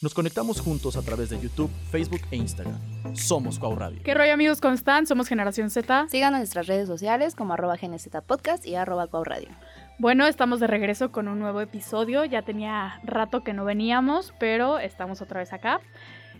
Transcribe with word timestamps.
Nos 0.00 0.14
conectamos 0.14 0.60
juntos 0.60 0.96
a 0.96 1.02
través 1.02 1.28
de 1.28 1.40
YouTube, 1.40 1.72
Facebook 1.90 2.20
e 2.30 2.36
Instagram. 2.36 2.78
Somos 3.16 3.58
Cuau 3.58 3.74
Radio. 3.74 4.00
¿Qué 4.04 4.14
rollo 4.14 4.32
amigos? 4.32 4.60
¿Cómo 4.60 4.74
están? 4.74 5.08
Somos 5.08 5.26
Generación 5.26 5.70
Z. 5.70 6.06
Síganos 6.08 6.36
en 6.36 6.40
nuestras 6.42 6.68
redes 6.68 6.86
sociales 6.86 7.34
como 7.34 7.54
arroba 7.54 7.74
Podcast 8.24 8.64
y 8.64 8.76
arroba 8.76 9.08
Cuau 9.08 9.24
Radio. 9.24 9.48
Bueno, 9.98 10.28
estamos 10.28 10.60
de 10.60 10.68
regreso 10.68 11.10
con 11.10 11.26
un 11.26 11.40
nuevo 11.40 11.60
episodio. 11.60 12.24
Ya 12.24 12.42
tenía 12.42 13.00
rato 13.02 13.42
que 13.42 13.52
no 13.52 13.64
veníamos, 13.64 14.32
pero 14.38 14.78
estamos 14.78 15.20
otra 15.20 15.40
vez 15.40 15.52
acá. 15.52 15.80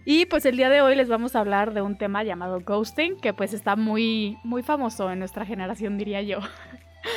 Y 0.05 0.27
pues 0.27 0.47
el 0.47 0.57
día 0.57 0.69
de 0.69 0.81
hoy 0.81 0.95
les 0.95 1.09
vamos 1.09 1.35
a 1.35 1.41
hablar 1.41 1.75
de 1.75 1.83
un 1.83 1.99
tema 1.99 2.23
llamado 2.23 2.61
ghosting, 2.61 3.19
que 3.19 3.35
pues 3.35 3.55
está 3.55 3.75
muy, 3.75 4.39
muy 4.45 4.63
famoso 4.63 5.11
en 5.11 5.19
nuestra 5.19 5.45
generación, 5.45 5.99
diría 5.99 6.23
yo. 6.23 6.39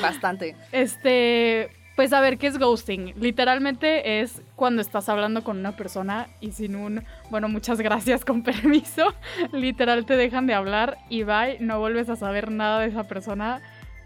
Bastante. 0.02 0.56
Este, 0.72 1.70
pues 1.96 2.14
a 2.14 2.22
ver, 2.22 2.38
¿qué 2.38 2.48
es 2.48 2.58
ghosting? 2.58 3.14
Literalmente 3.18 4.22
es 4.22 4.42
cuando 4.56 4.82
estás 4.82 5.10
hablando 5.10 5.44
con 5.44 5.58
una 5.58 5.76
persona 5.76 6.28
y 6.40 6.52
sin 6.52 6.76
un, 6.76 7.04
bueno, 7.30 7.50
muchas 7.50 7.82
gracias 7.82 8.26
con 8.26 8.44
permiso, 8.44 9.14
literal 9.52 10.06
te 10.06 10.16
dejan 10.16 10.48
de 10.48 10.54
hablar 10.54 10.98
y 11.10 11.24
bye, 11.24 11.58
no 11.60 11.80
vuelves 11.80 12.10
a 12.10 12.16
saber 12.16 12.52
nada 12.52 12.80
de 12.80 12.88
esa 12.88 13.04
persona, 13.04 13.62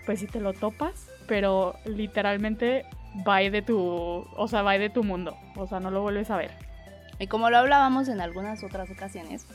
pues 0.06 0.20
si 0.20 0.28
te 0.28 0.40
lo 0.40 0.54
topas, 0.54 1.10
pero 1.28 1.76
literalmente 1.86 2.86
bye 3.24 3.50
de 3.50 3.62
tu, 3.62 3.78
o 3.80 4.48
sea, 4.48 4.62
bye 4.64 4.80
de 4.80 4.90
tu 4.90 5.04
mundo, 5.04 5.38
o 5.56 5.68
sea, 5.68 5.80
no 5.80 5.92
lo 5.92 6.02
vuelves 6.02 6.30
a 6.32 6.38
ver. 6.38 6.52
Y 7.20 7.28
como 7.28 7.50
lo 7.50 7.58
hablábamos 7.58 8.10
en 8.10 8.20
algunas 8.20 8.64
otras 8.64 8.90
ocasiones, 8.92 9.48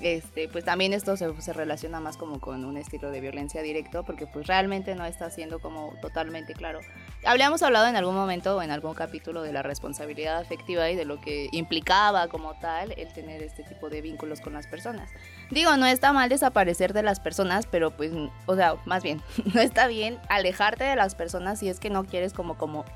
este, 0.00 0.48
pues 0.48 0.64
también 0.64 0.92
esto 0.92 1.16
se, 1.16 1.52
relaciona 1.52 2.00
más 2.00 2.16
como 2.16 2.40
con 2.40 2.64
un 2.64 2.76
estilo 2.76 3.10
de 3.10 3.20
violencia 3.20 3.62
directo, 3.62 4.02
porque 4.04 4.26
pues 4.26 4.46
realmente 4.46 4.94
no 4.94 5.04
está 5.04 5.30
siendo 5.30 5.58
como 5.60 5.92
totalmente 6.00 6.54
claro. 6.54 6.80
Habíamos 7.24 7.62
hablado 7.62 7.86
en 7.86 7.96
algún 7.96 8.14
momento 8.14 8.56
o 8.56 8.62
en 8.62 8.70
algún 8.70 8.94
capítulo 8.94 9.42
de 9.42 9.52
la 9.52 9.62
responsabilidad 9.62 10.38
afectiva 10.38 10.88
y 10.88 10.96
de 10.96 11.04
lo 11.04 11.20
que 11.20 11.48
implicaba 11.52 12.28
como 12.28 12.54
tal 12.54 12.92
el 12.96 13.12
tener 13.12 13.42
este 13.42 13.62
tipo 13.62 13.90
de 13.90 14.00
vínculos 14.00 14.40
con 14.40 14.54
las 14.54 14.66
personas. 14.66 15.10
Digo, 15.50 15.76
no 15.76 15.84
está 15.84 16.12
mal 16.14 16.30
desaparecer 16.30 16.94
de 16.94 17.02
las 17.02 17.20
personas, 17.20 17.66
pero 17.66 17.90
pues, 17.90 18.12
o 18.46 18.56
sea, 18.56 18.76
más 18.86 19.02
bien, 19.02 19.20
no 19.54 19.60
está 19.60 19.86
bien 19.86 20.18
alejarte 20.28 20.84
de 20.84 20.96
las 20.96 21.14
personas 21.14 21.58
si 21.58 21.68
es 21.68 21.78
que 21.78 21.90
no 21.90 22.04
quieres 22.04 22.32
como, 22.32 22.56
como 22.56 22.86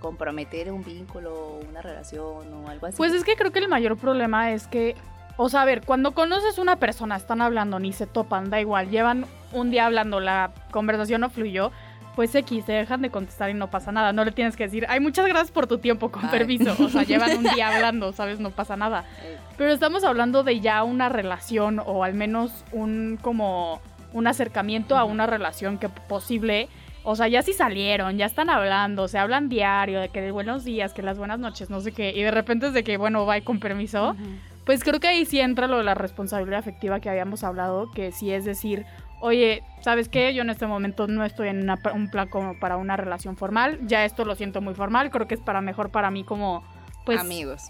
comprometer 0.00 0.72
un 0.72 0.82
vínculo, 0.82 1.60
una 1.68 1.82
relación 1.82 2.52
o 2.54 2.68
algo 2.68 2.86
así. 2.86 2.96
Pues 2.96 3.12
es 3.12 3.22
que 3.22 3.36
creo 3.36 3.52
que 3.52 3.58
el 3.58 3.68
mayor 3.68 3.98
problema 3.98 4.52
es 4.52 4.66
que 4.66 4.96
o 5.36 5.48
sea, 5.48 5.62
a 5.62 5.64
ver, 5.64 5.82
cuando 5.84 6.12
conoces 6.12 6.58
una 6.58 6.76
persona, 6.76 7.16
están 7.16 7.42
hablando, 7.42 7.80
ni 7.80 7.92
se 7.92 8.06
topan, 8.06 8.50
da 8.50 8.60
igual, 8.60 8.88
llevan 8.88 9.26
un 9.52 9.70
día 9.70 9.86
hablando, 9.86 10.20
la 10.20 10.52
conversación 10.70 11.22
no 11.22 11.30
fluyó, 11.30 11.72
pues 12.14 12.34
X, 12.34 12.64
se 12.64 12.72
dejan 12.72 13.02
de 13.02 13.10
contestar 13.10 13.50
y 13.50 13.54
no 13.54 13.70
pasa 13.70 13.92
nada. 13.92 14.12
No 14.12 14.24
le 14.24 14.32
tienes 14.32 14.56
que 14.56 14.64
decir, 14.64 14.86
ay, 14.88 15.00
muchas 15.00 15.26
gracias 15.26 15.50
por 15.50 15.66
tu 15.66 15.78
tiempo, 15.78 16.10
con 16.10 16.30
permiso. 16.30 16.74
O 16.78 16.88
sea, 16.88 17.02
llevan 17.02 17.38
un 17.38 17.44
día 17.44 17.68
hablando, 17.74 18.12
¿sabes? 18.12 18.40
No 18.40 18.50
pasa 18.50 18.76
nada. 18.76 19.04
Pero 19.56 19.72
estamos 19.72 20.04
hablando 20.04 20.42
de 20.44 20.60
ya 20.60 20.82
una 20.84 21.08
relación 21.08 21.80
o 21.84 22.04
al 22.04 22.14
menos 22.14 22.64
un 22.72 23.18
como 23.20 23.80
un 24.12 24.26
acercamiento 24.26 24.96
a 24.96 25.04
una 25.04 25.26
relación 25.26 25.78
que 25.78 25.88
posible. 25.88 26.68
O 27.02 27.16
sea, 27.16 27.28
ya 27.28 27.42
sí 27.42 27.52
salieron, 27.52 28.16
ya 28.16 28.24
están 28.24 28.48
hablando, 28.48 29.08
se 29.08 29.18
hablan 29.18 29.50
diario, 29.50 30.00
de 30.00 30.08
que 30.08 30.22
de 30.22 30.30
buenos 30.30 30.64
días, 30.64 30.94
que 30.94 31.02
las 31.02 31.18
buenas 31.18 31.38
noches, 31.38 31.68
no 31.68 31.80
sé 31.80 31.92
qué. 31.92 32.12
Y 32.16 32.22
de 32.22 32.30
repente 32.30 32.68
es 32.68 32.72
de 32.72 32.82
que, 32.82 32.96
bueno, 32.96 33.26
bye 33.26 33.42
con 33.42 33.60
permiso. 33.60 34.16
Pues 34.64 34.82
creo 34.82 34.98
que 34.98 35.08
ahí 35.08 35.26
sí 35.26 35.40
entra 35.40 35.66
lo 35.66 35.78
de 35.78 35.84
la 35.84 35.94
responsabilidad 35.94 36.60
afectiva 36.60 37.00
que 37.00 37.10
habíamos 37.10 37.44
hablado, 37.44 37.90
que 37.90 38.12
sí 38.12 38.32
es 38.32 38.46
decir, 38.46 38.86
oye, 39.24 39.62
¿sabes 39.80 40.10
qué? 40.10 40.34
Yo 40.34 40.42
en 40.42 40.50
este 40.50 40.66
momento 40.66 41.06
no 41.06 41.24
estoy 41.24 41.48
en 41.48 41.66
un 41.70 42.10
plan 42.10 42.28
como 42.28 42.58
para 42.60 42.76
una 42.76 42.94
relación 42.98 43.38
formal, 43.38 43.78
ya 43.86 44.04
esto 44.04 44.26
lo 44.26 44.34
siento 44.34 44.60
muy 44.60 44.74
formal, 44.74 45.10
creo 45.10 45.26
que 45.26 45.34
es 45.34 45.40
para 45.40 45.62
mejor 45.62 45.90
para 45.90 46.10
mí 46.10 46.24
como, 46.24 46.62
pues... 47.06 47.20
Amigos. 47.20 47.62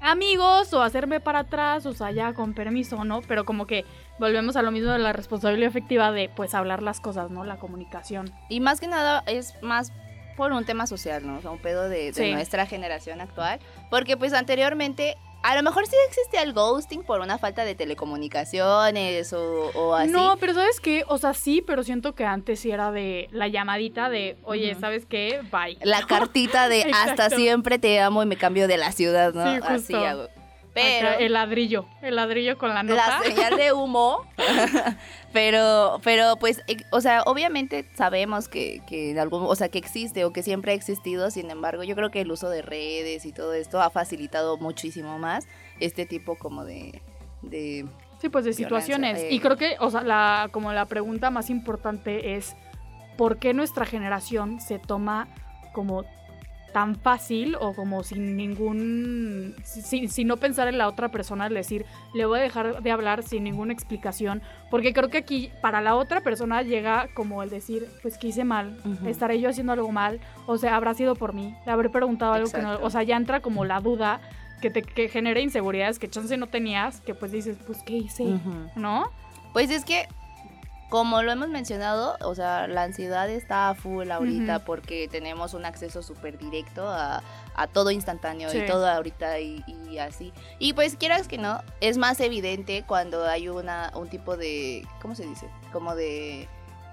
Amigos 0.00 0.72
o 0.72 0.82
hacerme 0.82 1.20
para 1.20 1.40
atrás, 1.40 1.84
o 1.84 1.92
sea, 1.92 2.10
ya 2.12 2.32
con 2.32 2.54
permiso, 2.54 3.04
¿no? 3.04 3.20
Pero 3.28 3.44
como 3.44 3.66
que 3.66 3.84
volvemos 4.18 4.56
a 4.56 4.62
lo 4.62 4.70
mismo 4.70 4.90
de 4.90 4.98
la 4.98 5.12
responsabilidad 5.12 5.68
afectiva 5.68 6.10
de, 6.12 6.30
pues, 6.34 6.54
hablar 6.54 6.82
las 6.82 6.98
cosas, 6.98 7.30
¿no? 7.30 7.44
La 7.44 7.58
comunicación. 7.58 8.32
Y 8.48 8.60
más 8.60 8.80
que 8.80 8.88
nada 8.88 9.22
es 9.26 9.54
más 9.62 9.92
por 10.36 10.52
un 10.52 10.64
tema 10.64 10.86
social, 10.86 11.26
¿no? 11.26 11.36
O 11.36 11.40
sea, 11.42 11.50
un 11.50 11.58
pedo 11.58 11.88
de, 11.88 12.12
nuestra 12.32 12.66
generación 12.66 13.20
actual. 13.20 13.60
Porque 13.90 14.16
pues 14.16 14.32
anteriormente 14.32 15.16
a 15.42 15.56
lo 15.56 15.62
mejor 15.62 15.86
sí 15.86 15.96
existía 16.08 16.42
el 16.42 16.52
ghosting 16.52 17.02
por 17.02 17.20
una 17.20 17.38
falta 17.38 17.64
de 17.64 17.74
telecomunicaciones 17.74 19.32
o, 19.32 19.94
así. 19.94 20.12
No, 20.12 20.36
pero 20.38 20.54
¿sabes 20.54 20.80
qué? 20.80 21.04
O 21.08 21.18
sea, 21.18 21.34
sí, 21.34 21.62
pero 21.66 21.82
siento 21.82 22.14
que 22.14 22.24
antes 22.24 22.60
sí 22.60 22.70
era 22.70 22.92
de 22.92 23.28
la 23.32 23.48
llamadita 23.48 24.08
de, 24.08 24.36
oye, 24.44 24.74
¿sabes 24.74 25.06
qué? 25.06 25.40
Bye. 25.50 25.78
La 25.82 26.06
cartita 26.06 26.68
de 26.68 26.84
hasta 26.94 27.30
siempre 27.30 27.78
te 27.78 28.00
amo 28.00 28.22
y 28.22 28.26
me 28.26 28.36
cambio 28.36 28.68
de 28.68 28.76
la 28.76 28.92
ciudad, 28.92 29.34
¿no? 29.34 29.44
Sí, 29.44 29.60
justo. 29.60 29.74
Así 29.74 29.94
hago. 29.94 30.41
Pero 30.74 31.10
el 31.18 31.34
ladrillo, 31.34 31.86
el 32.00 32.16
ladrillo 32.16 32.56
con 32.56 32.70
la 32.70 32.82
nota. 32.82 33.20
La 33.20 33.22
señal 33.22 33.56
de 33.56 33.72
humo. 33.72 34.26
pero, 35.32 36.00
pero 36.02 36.36
pues, 36.36 36.62
eh, 36.66 36.78
o 36.90 37.00
sea, 37.00 37.22
obviamente 37.24 37.86
sabemos 37.94 38.48
que, 38.48 38.80
que 38.86 39.18
algún, 39.20 39.44
o 39.44 39.54
sea, 39.54 39.68
que 39.68 39.78
existe 39.78 40.24
o 40.24 40.32
que 40.32 40.42
siempre 40.42 40.72
ha 40.72 40.74
existido. 40.74 41.30
Sin 41.30 41.50
embargo, 41.50 41.82
yo 41.82 41.94
creo 41.94 42.10
que 42.10 42.22
el 42.22 42.30
uso 42.32 42.48
de 42.48 42.62
redes 42.62 43.26
y 43.26 43.32
todo 43.32 43.52
esto 43.52 43.82
ha 43.82 43.90
facilitado 43.90 44.56
muchísimo 44.56 45.18
más 45.18 45.46
este 45.78 46.06
tipo 46.06 46.36
como 46.36 46.64
de, 46.64 47.02
de 47.42 47.86
sí, 48.20 48.28
pues 48.28 48.44
de 48.44 48.54
situaciones. 48.54 49.26
Y 49.30 49.40
creo 49.40 49.56
que, 49.56 49.76
o 49.78 49.90
sea, 49.90 50.02
la, 50.02 50.48
como 50.52 50.72
la 50.72 50.86
pregunta 50.86 51.30
más 51.30 51.50
importante 51.50 52.36
es 52.36 52.56
¿por 53.16 53.38
qué 53.38 53.54
nuestra 53.54 53.84
generación 53.84 54.60
se 54.60 54.78
toma 54.78 55.28
como 55.72 56.04
tan 56.72 56.96
fácil 56.96 57.56
o 57.60 57.74
como 57.74 58.02
sin 58.02 58.36
ningún, 58.36 59.54
sin, 59.62 60.26
no 60.26 60.36
pensar 60.38 60.68
en 60.68 60.78
la 60.78 60.88
otra 60.88 61.10
persona, 61.10 61.46
es 61.46 61.52
decir, 61.52 61.84
le 62.14 62.26
voy 62.26 62.38
a 62.38 62.42
dejar 62.42 62.82
de 62.82 62.90
hablar 62.90 63.22
sin 63.22 63.44
ninguna 63.44 63.72
explicación, 63.72 64.42
porque 64.70 64.92
creo 64.92 65.08
que 65.10 65.18
aquí 65.18 65.50
para 65.60 65.80
la 65.80 65.94
otra 65.94 66.22
persona 66.22 66.62
llega 66.62 67.08
como 67.14 67.42
el 67.42 67.50
decir, 67.50 67.86
pues 68.02 68.18
que 68.18 68.28
hice 68.28 68.44
mal, 68.44 68.76
estaré 69.06 69.40
yo 69.40 69.50
haciendo 69.50 69.72
algo 69.72 69.92
mal, 69.92 70.20
o 70.46 70.58
sea, 70.58 70.76
habrá 70.76 70.94
sido 70.94 71.14
por 71.14 71.34
mí, 71.34 71.54
le 71.66 71.72
habré 71.72 71.90
preguntado 71.90 72.32
algo 72.32 72.50
que 72.50 72.62
no, 72.62 72.78
o 72.80 72.90
sea, 72.90 73.02
ya 73.02 73.16
entra 73.16 73.40
como 73.40 73.64
la 73.64 73.80
duda 73.80 74.20
que 74.60 74.70
te 74.70 74.82
que 74.82 75.08
genera 75.08 75.40
inseguridades 75.40 75.98
que 75.98 76.08
chance 76.08 76.36
no 76.36 76.46
tenías, 76.46 77.00
que 77.00 77.14
pues 77.14 77.32
dices, 77.32 77.58
pues 77.66 77.82
qué 77.82 77.94
hice, 77.94 78.24
¿no? 78.76 79.10
Pues 79.52 79.70
es 79.70 79.84
que 79.84 80.08
como 80.92 81.22
lo 81.22 81.32
hemos 81.32 81.48
mencionado, 81.48 82.18
o 82.20 82.34
sea, 82.34 82.68
la 82.68 82.82
ansiedad 82.82 83.30
está 83.30 83.70
a 83.70 83.74
full 83.74 84.10
ahorita 84.10 84.58
porque 84.66 85.08
tenemos 85.10 85.54
un 85.54 85.64
acceso 85.64 86.02
súper 86.02 86.36
directo 86.36 86.86
a, 86.86 87.22
todo 87.72 87.90
instantáneo 87.90 88.50
y 88.52 88.66
todo 88.66 88.86
ahorita 88.86 89.40
y, 89.40 89.64
así. 89.98 90.34
Y 90.58 90.74
pues 90.74 90.96
quieras 90.96 91.28
que 91.28 91.38
no, 91.38 91.62
es 91.80 91.96
más 91.96 92.20
evidente 92.20 92.84
cuando 92.86 93.24
hay 93.24 93.48
una, 93.48 93.90
un 93.94 94.10
tipo 94.10 94.36
de, 94.36 94.86
¿cómo 95.00 95.14
se 95.14 95.24
dice? 95.24 95.48
Como 95.72 95.94
de 95.94 96.46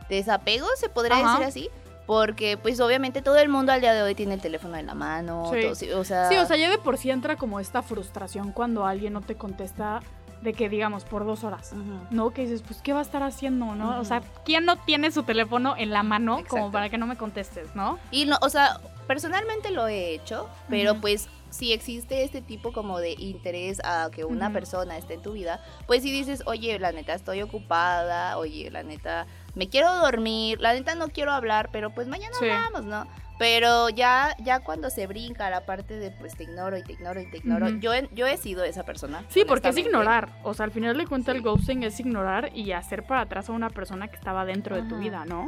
desapego, 0.07 0.67
se 0.77 0.87
podría 0.87 1.17
decir 1.17 1.45
así. 1.45 1.69
Porque 2.05 2.57
pues 2.57 2.79
obviamente 2.79 3.21
todo 3.21 3.37
el 3.37 3.49
mundo 3.49 3.73
al 3.73 3.81
día 3.81 3.93
de 3.93 4.01
hoy 4.01 4.15
tiene 4.15 4.33
el 4.33 4.41
teléfono 4.41 4.77
en 4.77 4.85
la 4.85 4.95
mano. 4.95 5.51
Sí. 5.75 5.91
o 5.91 6.05
sea... 6.05 6.29
Sí, 6.29 6.37
o 6.37 6.45
sea, 6.45 6.55
ya 6.55 6.69
de 6.69 6.77
por 6.77 6.97
sí 6.97 7.11
entra 7.11 7.35
como 7.35 7.59
esta 7.59 7.83
frustración 7.83 8.53
cuando 8.53 8.85
alguien 8.85 9.11
no 9.11 9.19
te 9.19 9.35
contesta 9.35 9.99
de 10.41 10.53
que 10.53 10.69
digamos 10.69 11.03
por 11.03 11.25
dos 11.25 11.43
horas, 11.43 11.73
¿no? 12.11 12.31
Que 12.31 12.43
dices, 12.43 12.61
pues, 12.61 12.81
¿qué 12.81 12.93
va 12.93 12.99
a 12.99 13.01
estar 13.01 13.23
haciendo, 13.23 13.75
no? 13.75 13.99
O 13.99 14.05
sea, 14.05 14.21
¿quién 14.45 14.65
no 14.65 14.77
tiene 14.77 15.11
su 15.11 15.23
teléfono 15.23 15.75
en 15.77 15.91
la 15.91 16.03
mano 16.03 16.39
como 16.47 16.71
para 16.71 16.89
que 16.89 16.97
no 16.97 17.07
me 17.07 17.17
contestes, 17.17 17.75
no? 17.75 17.99
Y, 18.11 18.25
no, 18.25 18.37
o 18.41 18.49
sea, 18.49 18.79
personalmente 19.09 19.71
lo 19.71 19.87
he 19.87 20.13
hecho, 20.13 20.47
pero 20.69 21.01
pues 21.01 21.29
si 21.49 21.73
existe 21.73 22.21
este 22.23 22.43
tipo 22.43 22.71
como 22.71 22.99
de 22.99 23.13
interés 23.13 23.81
a 23.83 24.11
que 24.11 24.23
una 24.23 24.53
persona 24.53 24.99
esté 24.99 25.15
en 25.15 25.23
tu 25.23 25.31
vida, 25.31 25.65
pues 25.87 26.03
si 26.03 26.11
dices, 26.11 26.43
oye, 26.45 26.77
la 26.77 26.91
neta 26.91 27.15
estoy 27.15 27.41
ocupada, 27.41 28.37
oye, 28.37 28.69
la 28.69 28.83
neta 28.83 29.25
me 29.55 29.67
quiero 29.67 29.91
dormir, 29.95 30.61
la 30.61 30.73
neta 30.73 30.93
no 30.93 31.07
quiero 31.07 31.31
hablar, 31.31 31.69
pero 31.71 31.89
pues 31.89 32.07
mañana 32.07 32.37
vamos, 32.39 32.85
¿no? 32.85 33.07
Pero 33.39 33.89
ya, 33.89 34.35
ya 34.43 34.59
cuando 34.59 34.91
se 34.91 35.07
brinca 35.07 35.49
la 35.49 35.65
parte 35.65 35.95
de 35.97 36.11
pues 36.11 36.37
te 36.37 36.43
ignoro 36.43 36.77
y 36.77 36.83
te 36.83 36.91
ignoro 36.93 37.19
y 37.19 37.31
te 37.31 37.37
ignoro, 37.37 37.67
yo, 37.79 37.95
he, 37.95 38.07
yo 38.13 38.27
he 38.27 38.37
sido 38.37 38.63
esa 38.63 38.83
persona. 38.83 39.25
Sí, 39.29 39.43
porque 39.43 39.69
es 39.69 39.77
ignorar. 39.77 40.39
O 40.43 40.53
sea, 40.53 40.65
al 40.65 40.71
final 40.71 40.95
de 40.95 41.07
cuentas 41.07 41.33
el 41.33 41.41
ghosting 41.41 41.81
es 41.81 41.99
ignorar 41.99 42.55
y 42.55 42.73
hacer 42.73 43.07
para 43.07 43.21
atrás 43.21 43.49
a 43.49 43.53
una 43.53 43.71
persona 43.71 44.07
que 44.07 44.17
estaba 44.17 44.45
dentro 44.45 44.75
de 44.75 44.83
tu 44.83 44.99
vida, 44.99 45.25
¿no? 45.25 45.47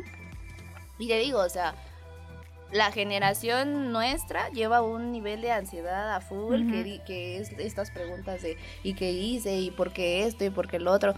Y 0.98 1.08
te 1.08 1.20
digo, 1.20 1.40
o 1.40 1.50
sea, 1.50 1.76
la 2.72 2.92
generación 2.92 3.92
nuestra 3.92 4.50
lleva 4.50 4.82
un 4.82 5.12
nivel 5.12 5.42
de 5.42 5.52
ansiedad 5.52 6.16
a 6.16 6.22
full, 6.22 6.70
que, 6.72 7.02
que 7.06 7.38
es 7.38 7.52
estas 7.60 7.92
preguntas 7.92 8.42
de 8.42 8.58
¿y 8.84 8.94
qué 8.94 9.12
hice? 9.12 9.58
¿y 9.58 9.72
por 9.72 9.92
qué 9.92 10.26
esto? 10.26 10.46
¿y 10.46 10.50
por 10.50 10.68
qué 10.68 10.80
lo 10.80 10.92
otro? 10.92 11.14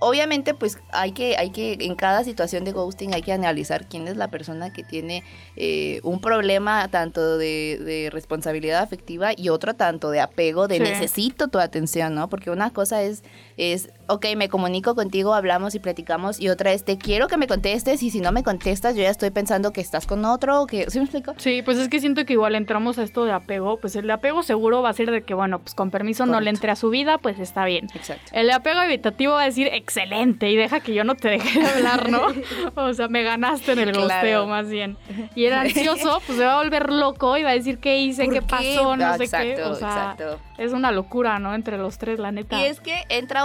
Obviamente 0.00 0.54
pues 0.54 0.78
hay 0.92 1.12
que, 1.12 1.36
hay 1.36 1.50
que, 1.50 1.76
en 1.80 1.94
cada 1.94 2.24
situación 2.24 2.64
de 2.64 2.72
ghosting 2.72 3.14
hay 3.14 3.22
que 3.22 3.32
analizar 3.32 3.86
quién 3.88 4.08
es 4.08 4.16
la 4.16 4.28
persona 4.28 4.72
que 4.72 4.82
tiene 4.82 5.22
eh, 5.56 6.00
un 6.02 6.20
problema 6.20 6.88
tanto 6.88 7.38
de, 7.38 7.78
de 7.78 8.10
responsabilidad 8.10 8.82
afectiva 8.82 9.30
y 9.36 9.48
otro 9.50 9.74
tanto 9.74 10.10
de 10.10 10.20
apego, 10.20 10.66
de 10.68 10.76
Sí. 10.76 10.82
necesito 10.82 11.48
tu 11.48 11.58
atención, 11.58 12.14
¿no? 12.14 12.28
Porque 12.28 12.50
una 12.50 12.70
cosa 12.70 13.02
es, 13.02 13.22
es, 13.58 13.90
ok, 14.08 14.26
me 14.36 14.48
comunico 14.48 14.94
contigo, 14.94 15.34
hablamos 15.34 15.74
y 15.74 15.78
platicamos 15.78 16.40
y 16.40 16.48
otra 16.48 16.72
es, 16.72 16.84
te 16.84 16.96
quiero 16.96 17.28
que 17.28 17.36
me 17.36 17.46
contestes 17.46 18.02
y 18.02 18.10
si 18.10 18.20
no 18.20 18.32
me 18.32 18.42
contestas 18.42 18.96
yo 18.96 19.02
ya 19.02 19.10
estoy 19.10 19.30
pensando 19.30 19.72
que 19.72 19.82
estás 19.82 20.06
con 20.06 20.24
otro, 20.24 20.62
o 20.62 20.66
que, 20.66 20.90
¿sí 20.90 20.98
me 20.98 21.04
explico? 21.04 21.34
Sí, 21.36 21.60
pues 21.62 21.76
es 21.76 21.88
que 21.88 22.00
siento 22.00 22.24
que 22.24 22.32
igual 22.32 22.54
entramos 22.54 22.98
a 22.98 23.02
esto 23.02 23.24
de 23.26 23.32
apego, 23.32 23.78
pues 23.78 23.94
el 23.96 24.06
de 24.06 24.12
apego 24.14 24.42
seguro 24.42 24.80
va 24.80 24.88
a 24.88 24.92
ser 24.94 25.10
de 25.10 25.22
que, 25.22 25.34
bueno, 25.34 25.58
pues 25.58 25.74
con 25.74 25.90
permiso 25.90 26.24
no 26.24 26.40
le 26.40 26.48
entre 26.48 26.70
a 26.70 26.76
su 26.76 26.88
vida, 26.88 27.18
pues 27.18 27.38
está 27.38 27.64
bien. 27.66 27.88
Exacto. 27.94 28.30
El 28.32 28.46
de 28.46 28.52
apego 28.54 28.80
evitativo 28.80 29.34
va 29.34 29.42
a 29.42 29.44
decir 29.46 29.68
excelente 29.90 30.48
y 30.48 30.56
deja 30.56 30.80
que 30.80 30.94
yo 30.94 31.02
no 31.04 31.16
te 31.16 31.28
deje 31.30 31.60
de 31.60 31.66
hablar, 31.66 32.08
¿no? 32.10 32.26
O 32.76 32.94
sea, 32.94 33.08
me 33.08 33.22
ganaste 33.22 33.72
en 33.72 33.80
el 33.80 33.92
Claro. 33.92 34.08
gosteo 34.08 34.46
más 34.46 34.68
bien. 34.70 34.96
Y 35.34 35.46
el 35.46 35.52
ansioso, 35.52 36.22
pues 36.26 36.38
se 36.38 36.44
va 36.44 36.54
a 36.54 36.62
volver 36.62 36.90
loco 36.92 37.36
y 37.36 37.42
va 37.42 37.50
a 37.50 37.54
decir 37.54 37.78
qué 37.78 37.98
hice, 37.98 38.24
¿Por 38.24 38.34
qué 38.34 38.42
pasó, 38.42 38.96
no 38.96 39.16
sé 39.16 39.24
exacto, 39.24 39.54
qué. 39.56 39.62
O 39.64 39.74
sea, 39.74 39.88
exacto. 39.88 40.40
es 40.58 40.72
una 40.72 40.92
locura, 40.92 41.38
¿no? 41.38 41.54
Entre 41.54 41.76
los 41.76 41.98
tres, 41.98 42.18
la 42.18 42.30
neta. 42.32 42.60
Y 42.60 42.64
es 42.66 42.80
que 42.80 42.94
entra, 43.08 43.44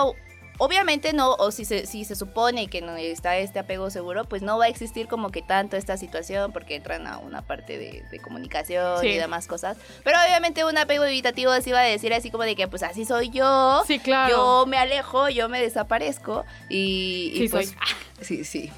obviamente 0.58 1.14
no, 1.14 1.34
o 1.34 1.52
si 1.52 1.66
se, 1.66 1.86
si 1.86 2.06
se 2.06 2.16
supone 2.16 2.68
que 2.68 2.82
no 2.82 2.96
está 2.96 3.38
este 3.38 3.60
apego 3.60 3.90
seguro, 3.90 4.26
pues 4.26 4.42
no 4.42 4.58
va 4.58 4.66
a 4.66 4.68
existir 4.68 5.08
como 5.08 5.30
que 5.30 5.42
tanto 5.42 5.78
esta 5.78 5.98
situación 5.98 6.52
porque 6.52 6.76
entran 6.76 7.08
a 7.08 7.18
una 7.18 7.42
parte 7.42 7.78
de, 7.78 8.04
de 8.10 8.20
comunicación 8.20 9.02
Sí. 9.02 9.08
y 9.08 9.18
demás 9.18 9.48
cosas. 9.48 9.78
Pero 10.04 10.18
obviamente 10.26 10.64
un 10.66 10.78
apego 10.78 11.04
evitativo 11.06 11.52
sí 11.62 11.72
va 11.72 11.80
a 11.82 11.84
decir 11.84 12.14
así 12.14 12.32
como 12.32 12.44
de 12.44 12.56
que 12.56 12.68
pues 12.68 12.84
así 12.84 13.06
soy 13.06 13.30
yo. 13.30 13.84
Sí, 13.86 14.00
claro. 14.00 14.36
Yo 14.36 14.66
me 14.66 14.78
alejo, 14.78 15.30
yo 15.30 15.50
me 15.50 15.62
desaparezco 15.62 16.46
y, 16.70 17.32
y 17.34 17.38
Sí, 17.40 17.50
pues 17.50 17.70
soy. 17.70 17.78
sí, 18.22 18.44
sí. 18.46 18.72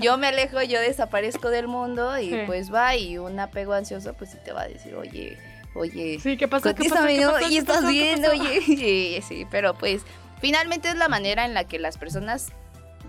Yo 0.00 0.18
me 0.18 0.26
alejo, 0.26 0.60
yo 0.62 0.80
desaparezco 0.80 1.48
del 1.50 1.68
mundo 1.68 2.18
y 2.18 2.30
Sí. 2.30 2.36
pues 2.46 2.72
va 2.74 2.96
y 2.96 3.18
un 3.18 3.38
apego 3.38 3.72
ansioso 3.72 4.14
pues 4.14 4.30
sí 4.30 4.38
te 4.44 4.52
va 4.52 4.62
a 4.62 4.68
decir, 4.68 4.94
oye, 4.96 5.38
oye, 5.74 6.18
Sí, 6.20 6.36
¿qué 6.36 6.48
pasó? 6.48 6.74
¿Qué 6.74 6.88
pasó? 6.90 7.06
¿Qué 7.06 7.20
pasó? 7.24 7.46
Y 7.46 7.50
¿Qué 7.50 7.58
estás 7.58 7.76
pasó? 7.76 7.86
¿Qué 7.88 7.92
bien, 7.92 8.24
oye. 8.26 8.60
Sí, 8.66 9.20
sí, 9.28 9.46
pero 9.50 9.74
pues 9.74 10.02
finalmente 10.40 10.88
es 10.88 10.96
la 10.96 11.08
manera 11.08 11.44
en 11.44 11.54
la 11.54 11.64
que 11.64 11.78
las 11.78 11.98
personas 11.98 12.52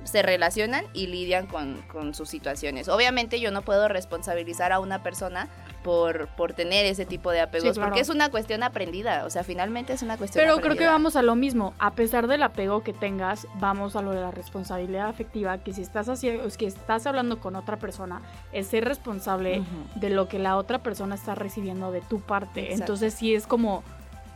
se 0.04 0.22
relacionan 0.24 0.86
y 0.94 1.08
lidian 1.08 1.46
con, 1.48 1.82
con 1.84 2.14
sus 2.16 2.30
situaciones. 2.30 2.90
Obviamente 2.90 3.40
yo 3.40 3.52
no 3.52 3.62
puedo 3.62 3.88
responsabilizar 3.88 4.72
a 4.72 4.80
una 4.80 5.04
persona 5.04 5.48
por, 5.84 6.28
por 6.30 6.54
tener 6.54 6.86
ese 6.86 7.06
tipo 7.06 7.32
de 7.32 7.42
apegos, 7.42 7.70
Sí, 7.70 7.74
claro. 7.74 7.90
porque 7.90 8.02
es 8.02 8.10
una 8.10 8.30
cuestión 8.30 8.64
aprendida, 8.64 9.26
o 9.26 9.30
sea, 9.30 9.44
finalmente 9.44 9.94
es 9.94 10.02
una 10.02 10.18
cuestión 10.18 10.44
Pero 10.44 10.60
creo 10.60 10.76
que 10.76 10.86
vamos 10.86 11.16
a 11.16 11.22
lo 11.22 11.36
mismo. 11.36 11.74
A 11.80 11.92
pesar 11.94 12.28
del 12.28 12.44
apego 12.44 12.84
que 12.84 12.94
tengas, 12.94 13.48
vamos 13.56 13.96
a 13.96 14.02
lo 14.02 14.12
de 14.12 14.22
la 14.22 14.32
responsabilidad 14.32 15.08
afectiva, 15.08 15.58
que 15.60 15.74
si 15.74 15.82
estás 15.82 16.08
haciendo, 16.10 16.46
es 16.46 16.58
que 16.58 16.68
estás 16.68 17.06
hablando 17.08 17.40
con 17.40 17.56
otra 17.56 17.78
persona, 17.78 18.22
es 18.52 18.68
ser 18.68 18.86
responsable 18.86 19.64
de 19.96 20.10
lo 20.10 20.28
que 20.28 20.40
la 20.40 20.58
otra 20.58 20.80
persona 20.80 21.16
está 21.16 21.36
recibiendo 21.36 21.92
de 21.92 22.02
tu 22.02 22.22
parte. 22.22 22.62
Exacto. 22.62 22.84
Entonces 22.84 23.14
sí 23.14 23.34
es 23.34 23.48
como, 23.48 23.84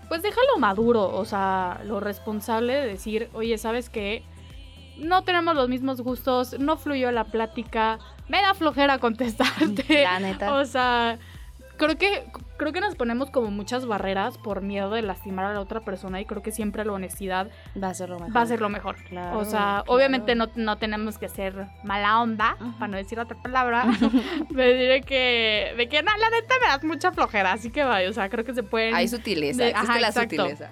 pues 0.07 0.21
déjalo 0.21 0.57
maduro, 0.59 1.15
o 1.15 1.25
sea, 1.25 1.81
lo 1.85 1.99
responsable 1.99 2.73
de 2.75 2.85
decir, 2.85 3.29
oye, 3.33 3.57
¿sabes 3.57 3.89
qué? 3.89 4.23
No 4.97 5.23
tenemos 5.23 5.55
los 5.55 5.67
mismos 5.67 6.01
gustos, 6.01 6.57
no 6.59 6.77
fluyó 6.77 7.11
la 7.11 7.25
plática, 7.25 7.99
me 8.29 8.41
da 8.41 8.53
flojera 8.53 8.99
contestarte. 8.99 10.03
La 10.03 10.19
neta. 10.19 10.53
O 10.55 10.65
sea, 10.65 11.19
creo 11.77 11.97
que 11.97 12.25
creo 12.57 12.71
que 12.71 12.79
nos 12.81 12.95
ponemos 12.95 13.31
como 13.31 13.51
muchas 13.51 13.85
barreras 13.85 14.37
por 14.37 14.61
miedo 14.61 14.89
de 14.91 15.01
lastimar 15.01 15.45
a 15.45 15.53
la 15.53 15.59
otra 15.59 15.81
persona 15.81 16.21
y 16.21 16.25
creo 16.25 16.41
que 16.41 16.51
siempre 16.51 16.85
la 16.85 16.93
honestidad 16.93 17.49
va 17.81 17.89
a 17.89 17.93
ser 17.93 18.09
lo 18.09 18.19
mejor. 18.19 18.35
va 18.35 18.41
a 18.41 18.45
ser 18.45 18.61
lo 18.61 18.69
mejor. 18.69 18.95
Claro, 19.09 19.39
o 19.39 19.45
sea, 19.45 19.59
claro. 19.59 19.83
obviamente 19.87 20.35
no, 20.35 20.47
no 20.55 20.77
tenemos 20.77 21.17
que 21.17 21.27
ser 21.29 21.67
mala 21.83 22.21
onda, 22.21 22.57
para 22.79 22.87
no 22.87 22.97
decir 22.97 23.19
otra 23.19 23.37
palabra, 23.41 23.85
de 24.49 24.63
decir 24.73 25.05
que, 25.05 25.73
de 25.77 25.89
que 25.89 26.01
no, 26.03 26.11
la 26.17 26.29
neta 26.29 26.55
me 26.61 26.67
das 26.67 26.83
mucha 26.83 27.11
flojera, 27.11 27.51
así 27.53 27.69
que 27.71 27.83
vaya, 27.83 28.09
o 28.09 28.13
sea, 28.13 28.29
creo 28.29 28.45
que 28.45 28.53
se 28.53 28.63
pueden, 28.63 28.95
Hay 28.95 29.07
sutileza, 29.07 29.63
de- 29.63 29.73
ajá, 29.73 29.99
la 29.99 30.07
exacto. 30.07 30.35
sutileza. 30.35 30.69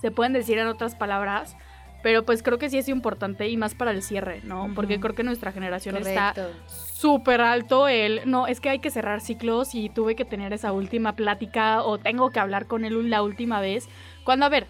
se 0.00 0.10
pueden 0.10 0.32
decir 0.32 0.58
en 0.58 0.66
otras 0.66 0.94
palabras, 0.96 1.56
pero 2.02 2.24
pues 2.24 2.42
creo 2.42 2.58
que 2.58 2.68
sí 2.70 2.78
es 2.78 2.88
importante 2.88 3.48
y 3.48 3.56
más 3.56 3.74
para 3.74 3.90
el 3.92 4.02
cierre, 4.02 4.40
¿no? 4.44 4.70
Porque 4.74 4.98
creo 5.00 5.14
que 5.14 5.22
nuestra 5.22 5.52
generación 5.52 5.96
está 5.96 6.34
súper 6.66 7.40
alto 7.40 7.88
el, 7.88 8.22
no, 8.30 8.46
es 8.46 8.60
que 8.60 8.70
hay 8.70 8.78
que 8.80 8.90
cerrar 8.90 9.20
ciclos 9.20 9.74
y 9.74 9.88
tuve 9.88 10.14
que 10.16 10.24
tener 10.24 10.52
esa 10.52 10.72
última 10.72 11.14
plática 11.14 11.82
o 11.82 11.98
tengo 11.98 12.30
que 12.30 12.40
hablar 12.40 12.66
con 12.66 12.84
él 12.84 13.10
la 13.10 13.22
última 13.22 13.60
vez. 13.60 13.88
Cuando, 14.24 14.46
a 14.46 14.48
ver, 14.48 14.66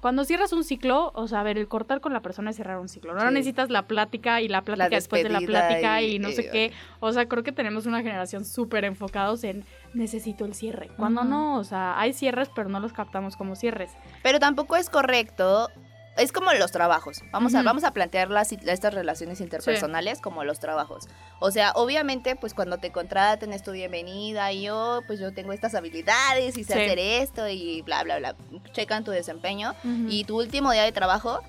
cuando 0.00 0.24
cierras 0.24 0.52
un 0.52 0.62
ciclo, 0.62 1.10
o 1.14 1.26
sea, 1.26 1.40
a 1.40 1.42
ver, 1.42 1.58
el 1.58 1.66
cortar 1.68 2.00
con 2.00 2.12
la 2.12 2.20
persona 2.20 2.50
es 2.50 2.56
cerrar 2.56 2.78
un 2.78 2.88
ciclo. 2.88 3.14
No 3.14 3.20
Sí. 3.26 3.34
necesitas 3.34 3.70
la 3.70 3.86
plática 3.88 4.40
y 4.40 4.46
la 4.48 4.62
plática 4.62 4.88
después 4.90 5.22
de 5.24 5.30
la 5.30 5.40
plática 5.40 6.00
y- 6.02 6.16
y, 6.16 6.18
no 6.20 6.28
y- 6.28 6.32
sé 6.34 6.48
qué. 6.50 6.72
O 7.00 7.12
sea, 7.12 7.26
creo 7.26 7.42
que 7.42 7.50
tenemos 7.50 7.86
una 7.86 8.02
generación 8.02 8.44
súper 8.44 8.84
enfocados 8.84 9.42
en 9.42 9.64
necesito 9.94 10.44
el 10.44 10.54
cierre. 10.54 10.90
Cuando 10.96 11.24
no, 11.24 11.58
o 11.58 11.64
sea, 11.64 11.98
hay 11.98 12.12
cierres, 12.12 12.50
pero 12.54 12.68
no 12.68 12.78
los 12.78 12.92
captamos 12.92 13.36
como 13.36 13.56
cierres. 13.56 13.90
Pero 14.22 14.38
tampoco 14.38 14.76
es 14.76 14.90
correcto. 14.90 15.70
Es 16.16 16.32
como 16.32 16.52
los 16.54 16.72
trabajos. 16.72 17.22
Vamos, 17.30 17.54
a, 17.54 17.62
vamos 17.62 17.84
a 17.84 17.90
plantear 17.92 18.30
las, 18.30 18.50
estas 18.52 18.94
relaciones 18.94 19.40
interpersonales 19.40 20.20
como 20.20 20.44
los 20.44 20.60
trabajos. 20.60 21.08
O 21.40 21.50
sea, 21.50 21.72
obviamente, 21.74 22.36
pues 22.36 22.54
cuando 22.54 22.78
te 22.78 22.90
contraten 22.90 23.52
es 23.52 23.62
tu 23.62 23.72
bienvenida 23.72 24.50
y 24.52 24.62
yo, 24.62 25.02
pues 25.06 25.20
yo 25.20 25.32
tengo 25.34 25.52
estas 25.52 25.74
habilidades 25.74 26.56
y 26.56 26.64
sé 26.64 26.72
Sí. 26.74 26.80
hacer 26.80 26.98
esto 26.98 27.48
y 27.48 27.82
bla, 27.82 28.02
bla, 28.02 28.18
bla. 28.18 28.34
Checan 28.72 29.04
tu 29.04 29.10
desempeño. 29.10 29.74
Y 30.08 30.24
tu 30.24 30.38
último 30.38 30.72
día 30.72 30.84
de 30.84 30.92
trabajo 30.92 31.40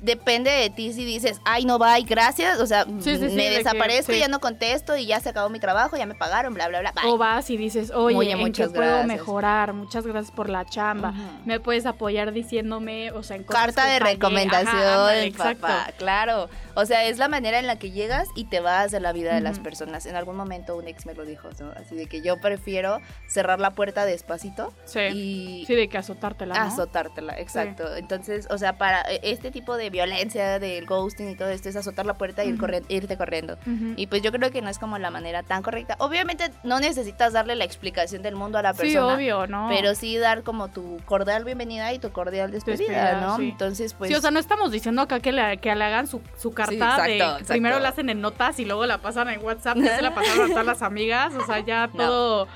depende 0.00 0.50
de 0.50 0.68
ti 0.70 0.92
si 0.92 1.04
dices, 1.04 1.40
ay, 1.44 1.64
no, 1.64 1.78
bye, 1.78 2.02
gracias. 2.02 2.58
O 2.60 2.66
sea, 2.66 2.84
Sí, 2.84 3.16
sí, 3.16 3.28
sí, 3.30 3.36
me 3.36 3.50
de 3.50 3.58
desaparezco, 3.58 4.12
ya 4.12 4.26
no 4.28 4.40
contesto 4.40 4.96
y 4.96 5.06
ya 5.06 5.20
se 5.20 5.28
acabó 5.28 5.48
mi 5.48 5.60
trabajo, 5.60 5.96
ya 5.96 6.06
me 6.06 6.14
pagaron, 6.14 6.54
bla, 6.54 6.66
bla, 6.68 6.80
bla. 6.80 6.92
Bye. 6.92 7.10
O 7.10 7.18
vas 7.18 7.48
y 7.50 7.56
dices, 7.56 7.90
oye, 7.92 8.16
Oye, 8.16 8.32
¿en 8.32 8.38
qué 8.38 8.44
muchas 8.44 8.68
puedo 8.70 8.82
gracias. 8.82 9.06
mejorar? 9.06 9.72
Muchas 9.74 10.06
gracias 10.06 10.34
por 10.34 10.48
la 10.48 10.64
chamba. 10.64 11.14
Me 11.44 11.60
puedes 11.60 11.86
apoyar 11.86 12.32
diciéndome, 12.32 13.12
o 13.12 13.22
sea, 13.22 13.36
en 13.36 13.44
cosas 13.44 13.66
Carta 13.66 13.86
de 13.86 13.98
fallé. 14.00 14.12
recomendación, 14.14 14.68
Ajá, 14.76 15.00
ándale, 15.02 15.24
exacto. 15.26 15.60
papá, 15.60 15.90
claro. 15.98 16.48
O 16.74 16.84
sea, 16.86 17.04
es 17.04 17.18
la 17.18 17.28
manera 17.28 17.58
en 17.58 17.66
la 17.66 17.76
que 17.78 17.90
llegas 17.90 18.26
y 18.34 18.44
te 18.46 18.60
vas 18.60 18.90
de 18.90 18.98
la 19.00 19.12
vida 19.12 19.34
de 19.34 19.40
las 19.40 19.58
personas. 19.60 20.06
En 20.06 20.16
algún 20.16 20.36
momento 20.36 20.74
un 20.76 20.88
ex 20.88 21.06
me 21.06 21.14
lo 21.14 21.24
dijo, 21.24 21.48
¿no? 21.60 21.70
Así 21.76 21.94
de 21.94 22.06
que 22.06 22.22
yo 22.22 22.40
prefiero 22.40 22.98
cerrar 23.28 23.60
la 23.60 23.70
puerta 23.72 24.04
despacito 24.04 24.72
Sí. 24.84 25.00
y 25.00 25.64
Sí, 25.66 25.74
de 25.74 25.88
que 25.88 25.98
azotártela, 25.98 26.54
¿no? 26.54 26.60
azotártela, 26.72 27.38
exacto. 27.38 27.94
Entonces, 27.96 28.46
o 28.50 28.56
sea, 28.58 28.78
para 28.78 29.02
e- 29.02 29.20
este 29.22 29.50
tipo 29.50 29.76
de 29.76 29.81
violencia, 29.90 30.58
del 30.58 30.86
ghosting 30.86 31.30
y 31.30 31.34
todo 31.36 31.48
esto, 31.48 31.68
es 31.68 31.76
azotar 31.76 32.06
la 32.06 32.14
puerta 32.14 32.44
y 32.44 32.48
ir 32.50 32.58
corri- 32.58 32.84
irte 32.88 33.16
corriendo. 33.16 33.56
Y 33.96 34.06
pues 34.06 34.22
yo 34.22 34.32
creo 34.32 34.50
que 34.50 34.62
no 34.62 34.68
es 34.68 34.78
como 34.78 34.98
la 34.98 35.10
manera 35.10 35.42
tan 35.42 35.62
correcta. 35.62 35.96
Obviamente 35.98 36.50
no 36.64 36.80
necesitas 36.80 37.32
darle 37.32 37.54
la 37.56 37.64
explicación 37.64 38.22
del 38.22 38.36
mundo 38.36 38.58
a 38.58 38.62
la 38.62 38.72
sí, 38.74 38.80
persona. 38.82 39.14
obvio, 39.14 39.46
¿no? 39.46 39.68
Pero 39.68 39.94
sí 39.94 40.16
dar 40.16 40.42
como 40.42 40.68
tu 40.68 40.98
cordial 41.04 41.44
bienvenida 41.44 41.92
y 41.92 41.98
tu 41.98 42.10
cordial 42.12 42.50
despedida, 42.50 42.86
Despedida, 42.88 43.20
¿no? 43.20 43.36
sí. 43.36 43.48
Entonces, 43.50 43.94
pues... 43.94 44.08
sí, 44.10 44.14
o 44.16 44.20
sea, 44.20 44.30
no 44.30 44.38
estamos 44.38 44.70
diciendo 44.72 45.02
acá 45.02 45.20
que 45.20 45.32
le, 45.32 45.58
que 45.58 45.74
le 45.74 45.84
hagan 45.84 46.06
su, 46.06 46.20
su 46.38 46.52
carta 46.52 46.72
exacto, 46.74 47.02
de 47.04 47.16
exacto. 47.18 47.44
primero 47.48 47.78
la 47.80 47.88
hacen 47.90 48.10
en 48.10 48.20
notas 48.20 48.58
y 48.58 48.64
luego 48.64 48.86
la 48.86 48.98
pasan 48.98 49.28
en 49.28 49.42
WhatsApp, 49.44 49.76
ya 49.78 49.96
se 49.96 50.02
la 50.02 50.14
pasaron 50.14 50.46
a 50.46 50.48
todas 50.48 50.66
las 50.66 50.82
amigas, 50.82 51.34
o 51.34 51.44
sea, 51.46 51.60
ya 51.60 51.88
todo, 51.96 52.48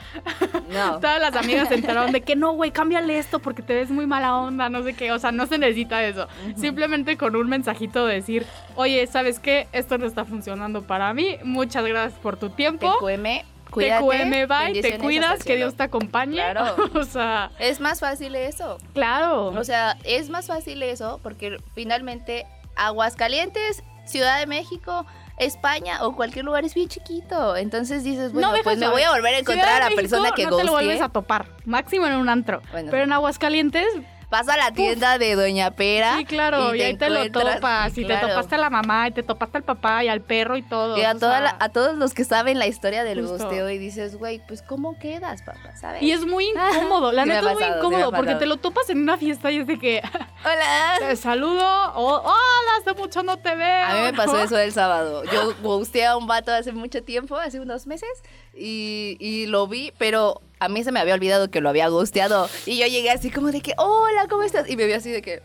no. 0.72 0.94
todas 1.00 1.20
las 1.20 1.34
amigas 1.36 1.68
se 1.68 1.74
enteraron 1.74 2.12
de 2.12 2.20
que 2.22 2.36
no, 2.36 2.52
güey, 2.52 2.70
cámbiale 2.70 3.18
esto 3.18 3.38
porque 3.38 3.62
te 3.62 3.74
ves 3.74 3.90
muy 3.90 4.06
mala 4.06 4.36
onda, 4.36 4.68
no 4.68 4.82
sé 4.82 4.94
qué, 4.94 5.12
o 5.12 5.18
sea, 5.18 5.32
no 5.32 5.46
se 5.46 5.58
necesita 5.58 6.02
eso. 6.04 6.28
Simplemente 6.56 7.05
con 7.16 7.36
un 7.36 7.48
mensajito 7.48 8.04
de 8.06 8.14
decir, 8.14 8.44
oye, 8.74 9.06
¿sabes 9.06 9.38
qué? 9.38 9.68
Esto 9.72 9.98
no 9.98 10.06
está 10.06 10.24
funcionando 10.24 10.82
para 10.82 11.14
mí, 11.14 11.36
muchas 11.44 11.84
gracias 11.84 12.18
por 12.20 12.36
tu 12.36 12.50
tiempo. 12.50 12.92
TQM, 12.98 13.26
cuídate. 13.70 14.04
TQM, 14.04 14.30
bye, 14.48 14.82
te 14.82 14.98
cuidas, 14.98 15.44
que. 15.44 15.54
Dios 15.56 15.76
te 15.76 15.84
acompañe. 15.84 16.34
Claro. 16.34 16.74
o 16.94 17.04
sea, 17.04 17.50
Es 17.60 17.78
más 17.80 18.00
fácil 18.00 18.34
eso. 18.34 18.78
claro. 18.94 19.46
O 19.48 19.62
sea, 19.64 19.96
es 20.02 20.28
más 20.30 20.48
fácil 20.48 20.82
eso 20.82 21.20
porque 21.22 21.58
finalmente 21.74 22.46
Aguascalientes, 22.74 23.82
Ciudad 24.04 24.38
de 24.38 24.46
México, 24.46 25.06
España 25.38 25.98
o 26.04 26.14
cualquier 26.16 26.44
lugar 26.44 26.64
es 26.64 26.74
bien 26.74 26.88
chiquito. 26.88 27.56
Entonces 27.56 28.04
dices, 28.04 28.32
bueno, 28.32 28.52
deja 28.52 28.64
pues 28.64 28.78
me 28.78 28.88
voy 28.88 29.02
a 29.02 29.10
volver 29.10 29.34
a 29.34 29.38
encontrar 29.38 29.66
Ciudad 29.66 29.86
a 29.86 29.90
la 29.90 29.96
persona 29.96 30.30
que 30.32 30.44
no 30.46 30.56
te 30.56 30.64
lo 30.64 30.72
vuelves 30.72 30.94
guste. 30.94 31.04
a 31.04 31.08
topar, 31.10 31.46
máximo 31.64 32.06
en 32.06 32.14
un 32.14 32.28
antro. 32.28 32.62
Bueno, 32.72 32.90
Pero 32.90 33.04
en 33.04 33.12
Aguascalientes, 33.12 33.86
Vas 34.28 34.48
a 34.48 34.56
la 34.56 34.72
tienda 34.72 35.18
de 35.18 35.36
Doña 35.36 35.70
Pera. 35.70 36.16
sí, 36.18 36.24
claro, 36.24 36.74
y, 36.74 36.82
ahí 36.82 36.96
te 36.96 37.08
lo 37.10 37.30
topas. 37.30 37.96
Y 37.96 38.04
claro. 38.04 38.26
te 38.26 38.32
topaste 38.32 38.54
a 38.56 38.58
la 38.58 38.70
mamá, 38.70 39.06
y 39.06 39.12
te 39.12 39.22
topaste 39.22 39.58
al 39.58 39.62
papá, 39.64 40.02
y 40.02 40.08
al 40.08 40.20
perro 40.20 40.56
y 40.56 40.62
todo. 40.62 40.98
Y 40.98 41.02
a, 41.02 41.14
toda 41.14 41.40
la- 41.40 41.56
a 41.60 41.68
todos 41.68 41.96
los 41.96 42.12
que 42.12 42.24
saben 42.24 42.58
la 42.58 42.66
historia 42.66 43.04
del 43.04 43.20
Justo. 43.20 43.44
gusteo 43.44 43.70
y 43.70 43.78
dices, 43.78 44.16
güey, 44.16 44.40
pues 44.48 44.62
¿cómo 44.62 44.98
quedas, 44.98 45.42
papá? 45.42 45.76
¿Sabes? 45.76 46.02
Y 46.02 46.10
es 46.10 46.26
muy 46.26 46.44
incómodo, 46.48 47.12
la 47.12 47.24
neta 47.24 47.52
es 47.52 47.54
muy 47.54 47.64
incómodo, 47.64 48.10
porque 48.10 48.34
te 48.34 48.46
lo 48.46 48.56
topas 48.56 48.90
en 48.90 48.98
una 48.98 49.16
fiesta 49.16 49.50
y 49.52 49.58
es 49.58 49.66
de 49.68 49.78
que 49.78 50.02
Hola. 50.44 50.96
te 50.98 51.14
saludo, 51.16 51.92
o 51.94 52.16
hola, 52.18 52.70
hace 52.80 52.94
mucho 52.94 53.22
no 53.22 53.36
te 53.38 53.54
veo. 53.54 53.84
A 53.86 53.94
mí 53.94 54.00
me 54.02 54.12
pasó 54.12 54.32
¿no? 54.32 54.38
eso 54.40 54.58
el 54.58 54.72
sábado. 54.72 55.22
Yo 55.32 55.54
gusteé 55.62 56.06
a 56.06 56.16
un 56.16 56.26
vato 56.26 56.52
hace 56.52 56.72
mucho 56.72 57.02
tiempo, 57.04 57.36
hace 57.36 57.60
unos 57.60 57.86
meses, 57.86 58.10
y, 58.54 59.16
y 59.20 59.46
lo 59.46 59.68
vi, 59.68 59.92
pero 59.98 60.40
a 60.58 60.68
mí 60.68 60.82
se 60.84 60.92
me 60.92 61.00
había 61.00 61.14
olvidado 61.14 61.50
que 61.50 61.60
lo 61.60 61.68
había 61.68 61.88
gusteado. 61.88 62.48
Y 62.66 62.78
yo 62.78 62.86
llegué 62.86 63.10
así 63.10 63.30
como 63.30 63.52
de 63.52 63.60
que, 63.60 63.74
hola, 63.78 64.26
¿cómo 64.28 64.42
estás? 64.42 64.68
Y 64.70 64.76
me 64.76 64.86
vio 64.86 64.96
así 64.96 65.10
de 65.10 65.22
que, 65.22 65.42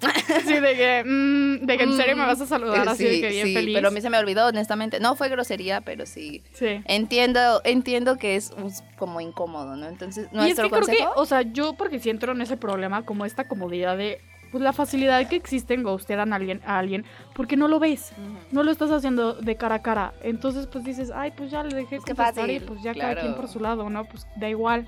Sí, 0.46 0.54
de 0.60 0.76
que, 0.76 1.02
mm, 1.04 1.66
de 1.66 1.76
que 1.76 1.82
en 1.82 1.96
serio 1.96 2.16
me 2.16 2.22
Mm, 2.22 2.26
vas 2.28 2.40
a 2.40 2.46
saludar 2.46 2.88
así 2.88 3.02
de 3.04 3.20
que 3.20 3.28
bien 3.30 3.46
sí, 3.48 3.54
feliz. 3.54 3.74
pero 3.74 3.88
a 3.88 3.90
mí 3.90 4.00
se 4.00 4.10
me 4.10 4.18
olvidó, 4.18 4.46
honestamente. 4.46 5.00
No 5.00 5.16
fue 5.16 5.28
grosería, 5.28 5.80
pero 5.80 6.06
sí. 6.06 6.44
Sí. 6.52 6.80
Entiendo, 6.84 7.60
entiendo 7.64 8.16
que 8.16 8.36
es 8.36 8.52
un- 8.56 8.72
como 8.96 9.20
incómodo, 9.20 9.74
¿no? 9.74 9.88
Entonces, 9.88 10.24
Y 10.26 10.28
es 10.28 10.32
nuestro 10.32 10.64
que 10.64 10.70
creo 10.70 10.86
que, 10.86 10.92
consejo. 10.98 11.12
o 11.16 11.26
sea, 11.26 11.42
yo 11.42 11.72
porque 11.74 11.98
sí 11.98 12.10
entro 12.10 12.30
en 12.32 12.40
ese 12.42 12.56
problema, 12.56 13.04
como 13.04 13.24
esta 13.24 13.48
comodidad 13.48 13.96
de, 13.96 14.20
pues 14.50 14.62
la 14.62 14.72
facilidad 14.72 15.28
que 15.28 15.36
existe 15.36 15.74
en 15.74 15.82
ghostear 15.82 16.20
a 16.20 16.22
alguien, 16.34 16.60
a 16.66 16.78
alguien 16.78 17.04
porque 17.34 17.56
no 17.56 17.68
lo 17.68 17.78
ves. 17.78 18.12
No 18.50 18.62
lo 18.62 18.70
estás 18.70 18.90
haciendo 18.90 19.34
de 19.34 19.56
cara 19.56 19.76
a 19.76 19.82
cara. 19.82 20.12
Entonces, 20.22 20.66
pues 20.66 20.84
dices, 20.84 21.10
ay, 21.14 21.32
pues 21.36 21.50
ya 21.50 21.62
le 21.62 21.74
dejé 21.74 21.96
Es 21.96 22.04
que 22.04 22.14
contestar 22.14 22.50
y 22.50 22.54
fácil, 22.60 22.68
pues 22.68 22.82
ya 22.82 22.92
cada 22.94 23.12
claro. 23.12 23.20
quien 23.20 23.34
por 23.34 23.48
su 23.48 23.60
lado, 23.60 23.88
¿no? 23.90 24.04
Pues 24.04 24.26
da 24.36 24.48
igual. 24.48 24.86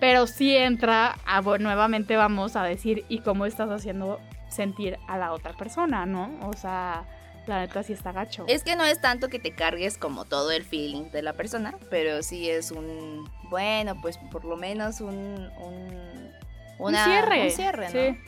Pero 0.00 0.26
sí 0.26 0.54
entra, 0.56 1.16
a, 1.26 1.40
bueno, 1.40 1.64
nuevamente 1.64 2.16
vamos 2.16 2.56
a 2.56 2.62
decir, 2.64 3.04
¿y 3.08 3.20
cómo 3.20 3.46
estás 3.46 3.70
haciendo 3.70 4.20
sentir 4.48 4.98
a 5.08 5.16
la 5.18 5.32
otra 5.32 5.52
persona, 5.54 6.04
no? 6.04 6.30
O 6.46 6.52
sea, 6.52 7.04
la 7.46 7.60
neta 7.60 7.82
sí 7.82 7.92
está 7.92 8.12
gacho. 8.12 8.44
Es 8.48 8.64
que 8.64 8.76
no 8.76 8.84
es 8.84 9.00
tanto 9.00 9.28
que 9.28 9.38
te 9.38 9.52
cargues 9.54 9.96
como 9.96 10.24
todo 10.24 10.50
el 10.50 10.64
feeling 10.64 11.10
de 11.10 11.22
la 11.22 11.32
persona, 11.32 11.74
pero 11.90 12.22
sí 12.22 12.50
es 12.50 12.70
un, 12.70 13.28
bueno, 13.50 13.94
pues 14.02 14.18
por 14.30 14.44
lo 14.44 14.56
menos 14.56 15.00
un, 15.00 15.14
un, 15.14 16.30
una- 16.78 16.98
un 17.04 17.10
cierre. 17.10 17.44
un 17.44 17.50
cierre, 17.50 17.84
¿no? 17.86 17.90
Sí. 17.92 18.20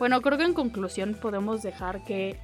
Bueno, 0.00 0.22
creo 0.22 0.38
que 0.38 0.44
en 0.44 0.54
conclusión 0.54 1.14
podemos 1.14 1.62
dejar 1.62 2.02
que 2.04 2.40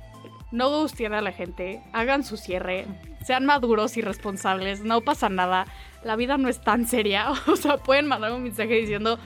no 0.53 0.69
gusteen 0.69 1.15
a 1.15 1.23
la 1.23 1.33
gente, 1.33 1.83
hagan 1.95 2.23
su 2.23 2.37
cierre, 2.37 2.85
sean 3.25 3.47
maduros 3.47 3.97
y 3.97 4.03
responsables, 4.03 4.85
no 4.85 5.01
pasa 5.01 5.31
nada, 5.31 5.65
la 6.05 6.17
vida 6.17 6.37
no 6.37 6.51
es 6.51 6.61
tan 6.61 6.87
seria, 6.87 7.31
o 7.47 7.57
sea, 7.57 7.79
pueden 7.79 8.09
mandar 8.09 8.33
un 8.33 8.43
mensaje 8.43 8.75
diciendo 8.75 9.19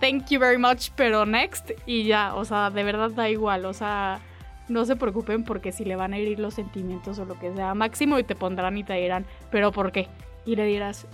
thank 0.00 0.26
you 0.28 0.38
very 0.38 0.58
much, 0.58 0.90
pero 0.96 1.24
next 1.24 1.70
y 1.86 2.04
ya, 2.04 2.34
o 2.34 2.44
sea, 2.44 2.68
de 2.68 2.84
verdad 2.84 3.10
da 3.10 3.30
igual, 3.30 3.64
o 3.64 3.72
sea, 3.72 4.20
no 4.68 4.84
se 4.84 4.94
preocupen 4.94 5.42
porque 5.42 5.72
si 5.72 5.86
le 5.86 5.96
van 5.96 6.12
a 6.12 6.18
herir 6.18 6.40
los 6.40 6.52
sentimientos 6.52 7.18
o 7.18 7.24
lo 7.24 7.38
que 7.38 7.54
sea, 7.54 7.72
máximo 7.72 8.18
y 8.18 8.22
te 8.22 8.36
pondrán 8.36 8.76
y 8.76 8.84
te 8.84 8.92
dirán, 8.92 9.24
pero 9.50 9.72
¿por 9.72 9.92
qué? 9.92 10.08
Y 10.44 10.56
le 10.56 10.66
dirás, 10.66 11.06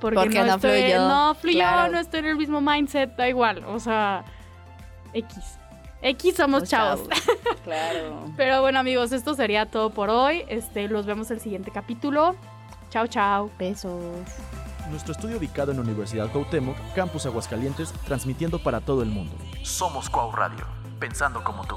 porque, 0.00 0.16
Porque 0.16 0.38
no, 0.38 0.46
no 0.46 0.54
estoy, 0.54 0.80
fluyó, 0.80 1.08
no 1.08 1.34
fluyó, 1.34 1.58
claro. 1.58 1.92
no 1.92 1.98
estoy 1.98 2.20
en 2.20 2.26
el 2.26 2.36
mismo 2.36 2.62
mindset, 2.62 3.14
da 3.16 3.28
igual, 3.28 3.62
o 3.66 3.78
sea, 3.78 4.24
X. 5.12 5.58
X 6.06 6.36
somos 6.36 6.60
Los 6.60 6.70
chavos. 6.70 7.08
Claro. 7.64 8.30
Pero 8.36 8.60
bueno, 8.60 8.78
amigos, 8.78 9.10
esto 9.10 9.34
sería 9.34 9.66
todo 9.66 9.90
por 9.90 10.08
hoy. 10.08 10.44
Este, 10.48 10.86
los 10.86 11.04
vemos 11.04 11.32
el 11.32 11.40
siguiente 11.40 11.72
capítulo. 11.72 12.36
Chao, 12.90 13.08
chao. 13.08 13.50
Besos. 13.58 14.00
Nuestro 14.88 15.12
estudio 15.12 15.36
ubicado 15.36 15.72
en 15.72 15.80
Universidad 15.80 16.30
Cuauhtémoc, 16.30 16.76
Campus 16.94 17.26
Aguascalientes, 17.26 17.92
transmitiendo 18.06 18.60
para 18.60 18.80
todo 18.80 19.02
el 19.02 19.08
mundo. 19.08 19.34
Somos 19.64 20.08
Cuau 20.08 20.30
Radio, 20.30 20.64
pensando 21.00 21.42
como 21.42 21.66
tú. 21.66 21.76